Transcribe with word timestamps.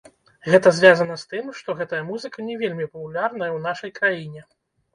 Гэта 0.53 0.71
звязана 0.77 1.17
з 1.23 1.27
тым, 1.33 1.45
што 1.59 1.75
гэтая 1.83 2.01
музыка 2.09 2.47
не 2.49 2.57
вельмі 2.63 2.89
папулярная 2.93 3.51
ў 3.57 3.59
нашай 3.69 3.95
краіне. 4.03 4.41